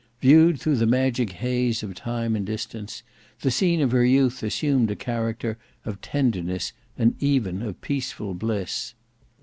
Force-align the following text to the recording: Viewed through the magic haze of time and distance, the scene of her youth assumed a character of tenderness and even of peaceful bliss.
Viewed 0.19 0.59
through 0.59 0.77
the 0.77 0.87
magic 0.87 1.31
haze 1.31 1.83
of 1.83 1.93
time 1.93 2.35
and 2.35 2.43
distance, 2.43 3.03
the 3.41 3.51
scene 3.51 3.81
of 3.81 3.91
her 3.91 4.03
youth 4.03 4.41
assumed 4.41 4.89
a 4.89 4.95
character 4.95 5.59
of 5.85 6.01
tenderness 6.01 6.73
and 6.97 7.13
even 7.21 7.61
of 7.61 7.81
peaceful 7.81 8.33
bliss. 8.33 8.95